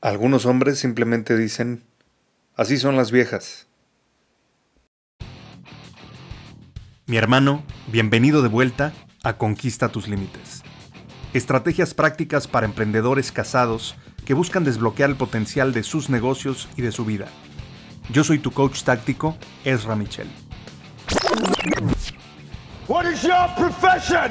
Algunos 0.00 0.46
hombres 0.46 0.78
simplemente 0.78 1.36
dicen, 1.36 1.82
así 2.54 2.76
son 2.76 2.94
las 2.94 3.10
viejas. 3.10 3.66
Mi 7.06 7.16
hermano, 7.16 7.64
bienvenido 7.88 8.42
de 8.42 8.48
vuelta 8.48 8.92
a 9.24 9.38
Conquista 9.38 9.88
tus 9.88 10.06
Límites. 10.06 10.62
Estrategias 11.32 11.94
prácticas 11.94 12.46
para 12.46 12.66
emprendedores 12.66 13.32
casados 13.32 13.96
que 14.24 14.34
buscan 14.34 14.62
desbloquear 14.62 15.10
el 15.10 15.16
potencial 15.16 15.72
de 15.72 15.82
sus 15.82 16.10
negocios 16.10 16.68
y 16.76 16.82
de 16.82 16.92
su 16.92 17.04
vida. 17.04 17.26
Yo 18.12 18.22
soy 18.22 18.38
tu 18.38 18.52
coach 18.52 18.84
táctico, 18.84 19.36
Ezra 19.64 19.96
Michel. 19.96 20.28
What 22.86 23.04
is 23.06 23.22
your 23.22 23.48
profession? 23.56 24.30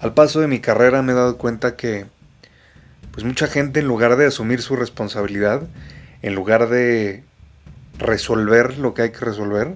Al 0.00 0.14
paso 0.14 0.40
de 0.40 0.48
mi 0.48 0.60
carrera 0.60 1.02
me 1.02 1.12
he 1.12 1.14
dado 1.14 1.36
cuenta 1.38 1.76
que 1.76 2.06
pues 3.12 3.24
mucha 3.24 3.46
gente 3.46 3.80
en 3.80 3.86
lugar 3.86 4.16
de 4.16 4.26
asumir 4.26 4.62
su 4.62 4.76
responsabilidad, 4.76 5.62
en 6.22 6.34
lugar 6.34 6.68
de 6.68 7.24
resolver 7.98 8.78
lo 8.78 8.94
que 8.94 9.02
hay 9.02 9.10
que 9.10 9.24
resolver, 9.24 9.74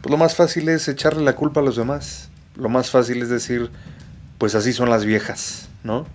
pues 0.00 0.10
lo 0.10 0.16
más 0.16 0.34
fácil 0.34 0.68
es 0.68 0.88
echarle 0.88 1.22
la 1.22 1.34
culpa 1.34 1.60
a 1.60 1.64
los 1.64 1.76
demás 1.76 2.30
lo 2.56 2.68
más 2.68 2.90
fácil 2.90 3.22
es 3.22 3.28
decir, 3.28 3.70
pues 4.38 4.54
así 4.54 4.72
son 4.72 4.90
las 4.90 5.04
viejas, 5.04 5.68
¿no? 5.84 6.06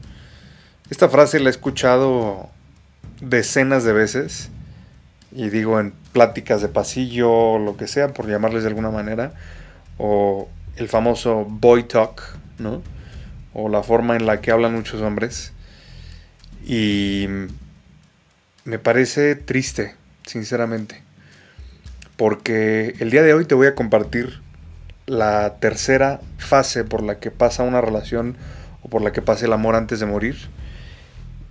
Esta 0.90 1.10
frase 1.10 1.40
la 1.40 1.48
he 1.48 1.52
escuchado 1.52 2.50
decenas 3.22 3.84
de 3.84 3.94
veces, 3.94 4.50
y 5.32 5.50
digo 5.50 5.80
en 5.80 5.94
pláticas 6.14 6.62
de 6.62 6.70
pasillo, 6.70 7.32
o 7.32 7.60
lo 7.60 7.78
que 7.78 7.88
sea, 7.88 8.14
por 8.14 8.28
llamarles 8.28 8.64
de 8.64 8.70
alguna 8.70 8.92
manera, 8.92 9.34
o 9.98 10.48
el 10.76 10.88
famoso 10.88 11.46
boy 11.48 11.84
talk, 11.84 12.22
¿no? 12.60 12.82
O 13.60 13.70
la 13.70 13.82
forma 13.82 14.16
en 14.16 14.28
la 14.28 14.40
que 14.40 14.52
hablan 14.52 14.76
muchos 14.76 15.02
hombres. 15.02 15.52
Y 16.64 17.28
me 18.66 18.78
parece 18.78 19.34
triste, 19.34 19.96
sinceramente. 20.28 21.02
Porque 22.18 22.94
el 23.00 23.10
día 23.10 23.24
de 23.24 23.34
hoy 23.34 23.46
te 23.46 23.56
voy 23.56 23.66
a 23.66 23.74
compartir 23.74 24.42
la 25.08 25.56
tercera 25.60 26.22
fase 26.38 26.84
por 26.84 27.02
la 27.02 27.18
que 27.20 27.32
pasa 27.32 27.64
una 27.64 27.82
relación 27.82 28.38
o 28.84 28.90
por 28.90 29.02
la 29.02 29.12
que 29.12 29.24
pasa 29.24 29.46
el 29.46 29.54
amor 29.54 29.74
antes 29.74 30.00
de 30.00 30.06
morir. 30.06 30.36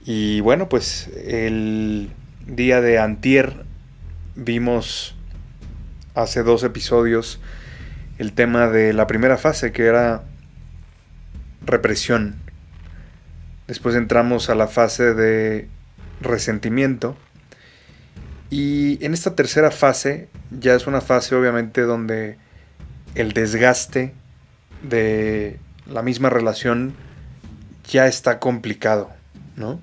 Y 0.04 0.40
bueno, 0.42 0.68
pues 0.68 1.08
el 1.26 2.10
día 2.46 2.80
de 2.80 3.00
antier 3.00 3.64
vimos 4.36 5.16
hace 6.14 6.44
dos 6.44 6.62
episodios 6.62 7.40
el 8.18 8.32
tema 8.32 8.68
de 8.68 8.92
la 8.92 9.06
primera 9.06 9.36
fase 9.36 9.72
que 9.72 9.86
era 9.86 10.22
represión. 11.66 12.36
Después 13.66 13.94
entramos 13.96 14.48
a 14.48 14.54
la 14.54 14.68
fase 14.68 15.14
de 15.14 15.68
resentimiento. 16.20 17.16
Y 18.48 19.04
en 19.04 19.12
esta 19.12 19.34
tercera 19.34 19.70
fase 19.70 20.28
ya 20.50 20.74
es 20.74 20.86
una 20.86 21.00
fase 21.00 21.34
obviamente 21.34 21.82
donde 21.82 22.38
el 23.16 23.32
desgaste 23.32 24.14
de 24.82 25.58
la 25.90 26.02
misma 26.02 26.30
relación 26.30 26.94
ya 27.88 28.06
está 28.06 28.38
complicado, 28.38 29.10
¿no? 29.56 29.80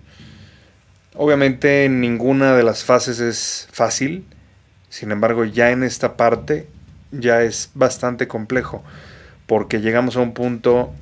Obviamente 1.15 1.88
ninguna 1.89 2.55
de 2.55 2.63
las 2.63 2.83
fases 2.83 3.19
es 3.19 3.67
fácil, 3.71 4.25
sin 4.89 5.11
embargo 5.11 5.45
ya 5.45 5.71
en 5.71 5.83
esta 5.83 6.15
parte 6.15 6.67
ya 7.11 7.44
es 7.44 7.69
bastante 7.73 8.27
complejo, 8.27 8.83
porque 9.45 9.81
llegamos 9.81 10.15
a 10.15 10.21
un 10.21 10.33
punto 10.33 10.94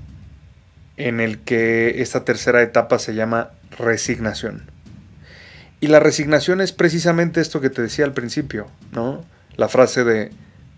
en 0.98 1.20
el 1.20 1.40
que 1.40 2.02
esta 2.02 2.26
tercera 2.26 2.62
etapa 2.62 3.00
se 3.00 3.16
llama 3.16 3.52
resignación. 3.78 4.70
Y 5.80 5.88
la 5.88 6.00
resignación 6.00 6.62
es 6.62 6.72
precisamente 6.72 7.42
esto 7.42 7.60
que 7.60 7.70
te 7.70 7.82
decía 7.82 8.06
al 8.06 8.14
principio, 8.14 8.68
¿no? 8.92 9.26
La 9.56 9.68
frase 9.68 10.04
de 10.04 10.32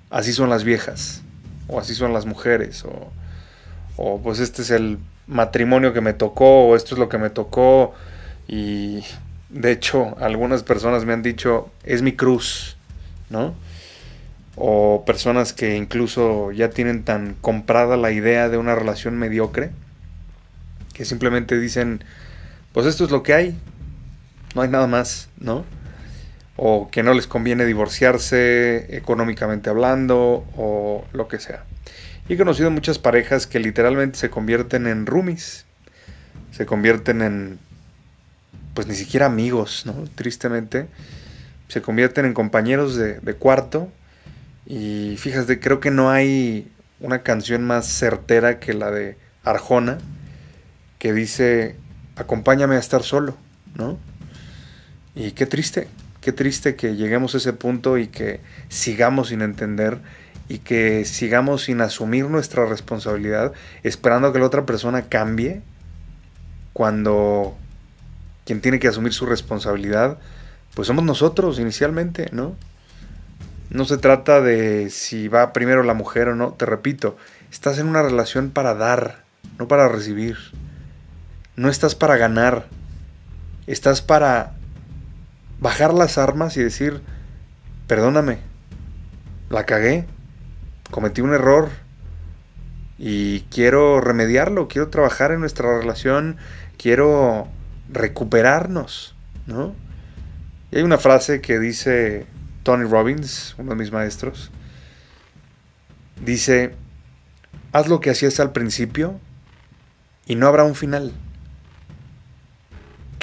así 0.10 0.32
son 0.32 0.50
las 0.50 0.64
viejas 0.64 1.24
o 1.68 1.80
así 1.80 1.94
son 1.94 2.14
las 2.14 2.26
mujeres, 2.26 2.86
o, 3.98 4.20
pues 4.22 4.40
este 4.40 4.62
es 4.62 4.72
el 4.72 5.00
matrimonio 5.28 5.94
que 5.94 6.02
me 6.02 6.14
tocó, 6.14 6.68
o 6.68 6.76
esto 6.76 6.96
es 6.96 7.00
lo 7.00 7.10
que 7.10 7.18
me 7.18 7.30
tocó, 7.30 7.94
y 8.48 9.04
de 9.50 9.72
hecho 9.72 10.16
algunas 10.20 10.64
personas 10.64 11.06
me 11.06 11.14
han 11.14 11.24
dicho, 11.24 11.70
es 11.84 12.02
mi 12.02 12.14
cruz, 12.14 12.78
¿no? 13.30 13.56
O 14.56 15.04
personas 15.06 15.54
que 15.54 15.76
incluso 15.76 16.52
ya 16.52 16.70
tienen 16.70 17.04
tan 17.04 17.36
comprada 17.36 17.98
la 17.98 18.12
idea 18.12 18.50
de 18.50 18.58
una 18.58 18.76
relación 18.76 19.18
mediocre, 19.18 19.72
que 20.94 21.06
simplemente 21.06 21.60
dicen, 21.60 22.04
pues 22.72 22.86
esto 22.86 23.04
es 23.06 23.12
lo 23.12 23.24
que 23.24 23.34
hay, 23.34 23.58
no 24.56 24.62
hay 24.62 24.70
nada 24.70 24.88
más, 24.88 25.30
¿no? 25.40 25.66
o 26.56 26.90
que 26.92 27.04
no 27.04 27.14
les 27.14 27.28
conviene 27.28 27.66
divorciarse 27.66 28.96
económicamente 28.96 29.70
hablando 29.70 30.46
o 30.56 31.06
lo 31.14 31.28
que 31.28 31.40
sea. 31.40 31.66
Y 32.30 32.34
he 32.34 32.38
conocido 32.38 32.72
muchas 32.72 33.00
parejas 33.00 33.48
que 33.48 33.60
literalmente 33.60 34.18
se 34.18 34.30
convierten 34.30 34.88
en 34.88 35.06
roomies, 35.06 35.66
se 36.52 36.66
convierten 36.66 37.22
en, 37.22 37.60
pues 38.74 38.88
ni 38.88 38.96
siquiera 38.96 39.26
amigos, 39.26 39.84
¿no? 39.86 40.06
Tristemente, 40.16 40.88
se 41.68 41.82
convierten 41.82 42.26
en 42.26 42.34
compañeros 42.34 42.96
de, 42.96 43.20
de 43.20 43.34
cuarto 43.34 43.90
y 44.66 45.16
fíjate, 45.18 45.60
creo 45.60 45.80
que 45.80 45.92
no 45.92 46.12
hay 46.12 46.72
una 47.00 47.24
canción 47.24 47.66
más 47.66 47.88
certera 47.88 48.60
que 48.60 48.74
la 48.74 48.92
de 48.92 49.18
Arjona, 49.44 49.98
que 51.04 51.12
dice, 51.12 51.76
acompáñame 52.16 52.78
a 52.78 52.80
estar 52.80 53.04
solo, 53.04 53.36
¿no? 53.76 54.00
Y 55.16 55.34
qué 55.34 55.46
triste, 55.46 55.90
Qué 56.24 56.32
triste 56.32 56.78
que 56.78 56.96
lleguemos 56.96 57.36
a 57.36 57.38
ese 57.40 57.52
punto 57.52 57.98
y 57.98 58.08
que 58.08 58.40
sigamos 58.70 59.28
sin 59.28 59.42
entender 59.42 60.00
y 60.48 60.60
que 60.60 61.04
sigamos 61.04 61.64
sin 61.64 61.82
asumir 61.82 62.30
nuestra 62.30 62.66
responsabilidad 62.66 63.52
esperando 63.84 64.32
que 64.32 64.40
la 64.40 64.46
otra 64.46 64.66
persona 64.66 65.10
cambie 65.10 65.62
cuando 66.72 67.58
quien 68.46 68.62
tiene 68.62 68.80
que 68.80 68.88
asumir 68.88 69.12
su 69.12 69.26
responsabilidad 69.26 70.18
pues 70.76 70.88
somos 70.88 71.04
nosotros 71.04 71.60
inicialmente, 71.60 72.30
¿no? 72.32 72.56
No 73.70 73.84
se 73.84 73.98
trata 73.98 74.40
de 74.40 74.90
si 74.92 75.28
va 75.28 75.52
primero 75.52 75.84
la 75.84 75.94
mujer 75.94 76.30
o 76.30 76.36
no, 76.36 76.54
te 76.54 76.66
repito, 76.66 77.18
estás 77.52 77.80
en 77.80 77.88
una 77.88 78.02
relación 78.02 78.50
para 78.50 78.76
dar, 78.76 79.26
no 79.60 79.68
para 79.68 79.90
recibir. 79.90 80.38
No 81.56 81.70
estás 81.70 81.94
para 81.94 82.18
ganar, 82.18 82.68
estás 83.68 84.02
para 84.02 84.54
bajar 85.60 85.94
las 85.94 86.18
armas 86.18 86.58
y 86.58 86.64
decir, 86.64 87.02
perdóname, 87.88 88.40
la 89.50 89.66
cagué, 89.66 90.06
cometí 90.90 91.22
un 91.22 91.34
error 91.34 91.70
y 92.98 93.42
quiero 93.52 94.02
remediarlo, 94.02 94.68
quiero 94.68 94.90
trabajar 94.90 95.32
en 95.32 95.42
nuestra 95.42 95.80
relación, 95.80 96.38
quiero 96.78 97.48
recuperarnos, 97.90 99.16
¿no? 99.46 99.76
Y 100.72 100.78
hay 100.78 100.84
una 100.84 100.98
frase 100.98 101.40
que 101.40 101.60
dice 101.60 102.26
Tony 102.64 102.86
Robbins, 102.86 103.56
uno 103.60 103.72
de 103.72 103.76
mis 103.76 103.92
maestros, 103.92 104.52
dice, 106.26 106.76
haz 107.74 107.88
lo 107.88 108.00
que 108.00 108.10
hacías 108.10 108.40
al 108.40 108.54
principio 108.54 109.20
y 110.26 110.36
no 110.36 110.48
habrá 110.48 110.64
un 110.64 110.76
final. 110.76 111.14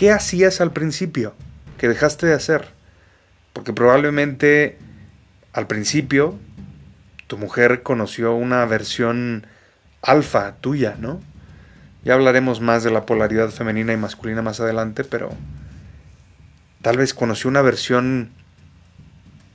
¿Qué 0.00 0.12
hacías 0.12 0.62
al 0.62 0.72
principio? 0.72 1.34
que 1.76 1.88
dejaste 1.88 2.26
de 2.26 2.32
hacer. 2.32 2.68
Porque 3.52 3.74
probablemente 3.74 4.78
al 5.52 5.66
principio 5.66 6.38
tu 7.26 7.36
mujer 7.36 7.82
conoció 7.82 8.34
una 8.34 8.64
versión 8.64 9.46
alfa 10.00 10.56
tuya, 10.56 10.96
¿no? 10.98 11.20
Ya 12.02 12.14
hablaremos 12.14 12.62
más 12.62 12.82
de 12.82 12.90
la 12.90 13.04
polaridad 13.04 13.50
femenina 13.50 13.92
y 13.92 13.98
masculina 13.98 14.40
más 14.40 14.60
adelante, 14.60 15.04
pero 15.04 15.30
tal 16.80 16.96
vez 16.96 17.12
conoció 17.12 17.50
una 17.50 17.60
versión 17.60 18.30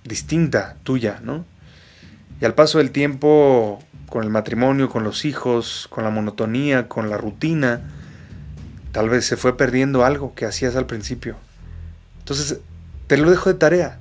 distinta 0.04 0.78
tuya, 0.84 1.22
¿no? 1.24 1.44
Y 2.40 2.46
al 2.46 2.54
paso 2.54 2.78
del 2.78 2.92
tiempo, 2.92 3.84
con 4.10 4.24
el 4.24 4.30
matrimonio, 4.30 4.90
con 4.90 5.04
los 5.04 5.26
hijos, 5.26 5.88
con 5.90 6.04
la 6.04 6.12
monotonía, 6.12 6.88
con 6.88 7.10
la 7.10 7.18
rutina, 7.18 7.82
tal 8.96 9.10
vez 9.10 9.26
se 9.26 9.36
fue 9.36 9.58
perdiendo 9.58 10.06
algo 10.06 10.34
que 10.36 10.46
hacías 10.46 10.78
al 10.78 10.86
principio. 10.86 11.36
Entonces, 12.20 12.60
te 13.08 13.18
lo 13.18 13.30
dejo 13.30 13.52
de 13.52 13.60
tarea. 13.60 14.00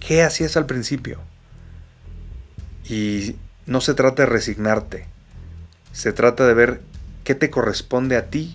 ¿Qué 0.00 0.22
hacías 0.22 0.58
al 0.58 0.66
principio? 0.66 1.18
Y 2.84 3.36
no 3.64 3.80
se 3.80 3.94
trata 3.94 4.24
de 4.24 4.26
resignarte. 4.26 5.06
Se 5.94 6.12
trata 6.12 6.46
de 6.46 6.52
ver 6.52 6.82
qué 7.24 7.34
te 7.34 7.48
corresponde 7.48 8.18
a 8.18 8.26
ti, 8.26 8.54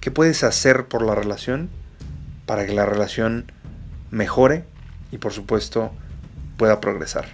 qué 0.00 0.10
puedes 0.10 0.42
hacer 0.42 0.86
por 0.86 1.02
la 1.02 1.14
relación 1.14 1.70
para 2.44 2.66
que 2.66 2.72
la 2.72 2.86
relación 2.86 3.52
mejore 4.10 4.64
y 5.12 5.18
por 5.18 5.32
supuesto 5.32 5.92
pueda 6.56 6.80
progresar. 6.80 7.28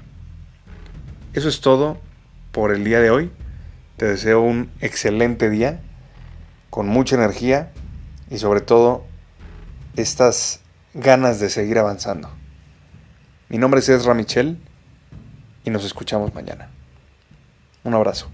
Eso 1.33 1.49
es 1.49 1.63
todo 1.63 1.99
por 2.51 2.75
el 2.75 2.85
día 2.85 3.01
de 3.01 3.09
hoy. 3.09 3.31
Te 3.97 4.05
deseo 4.05 4.43
un 4.43 4.71
excelente 4.83 5.49
día, 5.49 5.81
con 6.73 6.89
mucha 6.89 7.17
energía 7.17 7.71
y 8.31 8.39
sobre 8.39 8.63
todo 8.63 9.05
estas 9.95 10.61
ganas 10.95 11.39
de 11.39 11.51
seguir 11.51 11.79
avanzando. 11.79 12.31
Mi 13.51 13.59
nombre 13.59 13.81
es 13.81 13.91
Ezra 13.91 14.15
Michel 14.15 14.59
y 15.67 15.71
nos 15.71 15.85
escuchamos 15.85 16.35
mañana. 16.35 16.71
Un 17.85 17.93
abrazo. 17.93 18.31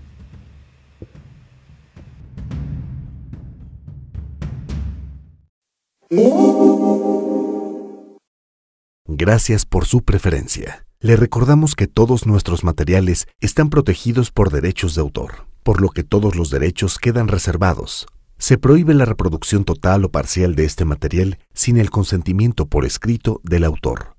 Gracias 9.09 9.67
por 9.67 9.85
su 9.85 10.05
preferencia. 10.05 10.87
Le 11.01 11.17
recordamos 11.17 11.75
que 11.75 11.89
todos 11.89 12.25
nuestros 12.25 12.63
materiales 12.63 13.27
están 13.41 13.69
protegidos 13.69 14.31
por 14.31 14.53
derechos 14.53 14.95
de 14.95 15.01
autor, 15.01 15.49
por 15.65 15.81
lo 15.83 15.89
que 15.89 16.05
todos 16.05 16.37
los 16.37 16.51
derechos 16.51 17.01
quedan 17.01 17.27
reservados. 17.27 18.07
Se 18.39 18.57
prohíbe 18.57 18.95
la 18.95 19.05
reproducción 19.05 19.65
total 19.65 20.05
o 20.05 20.11
parcial 20.11 20.55
de 20.55 20.65
este 20.65 20.85
material 20.85 21.39
sin 21.55 21.77
el 21.77 21.91
consentimiento 21.91 22.67
por 22.67 22.85
escrito 22.85 23.41
del 23.43 23.65
autor. 23.65 24.17